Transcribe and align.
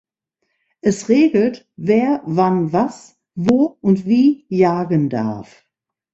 Es 0.81 1.09
regelt, 1.09 1.69
wer 1.75 2.23
wann 2.25 2.73
was, 2.73 3.19
wo 3.35 3.77
und 3.81 4.07
wie 4.07 4.47
jagen 4.49 5.11
darf. 5.11 5.63